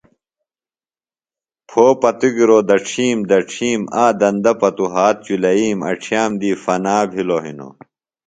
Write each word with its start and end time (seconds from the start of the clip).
پھو 1.67 1.85
پتوۡ 2.01 2.33
گِرا 2.35 2.59
دڇِھیم 2.67 3.17
دڇِھیم 3.29 3.81
آ 4.03 4.05
دندہ 4.19 4.53
پتوۡ 4.59 4.91
ہات 4.93 5.15
چُلئِیم 5.25 5.77
اڇِھیئم 5.89 6.31
دی 6.41 6.51
فنا 6.63 6.97
بِھلوۡ 7.11 7.41
ہنوۡ 7.45 7.73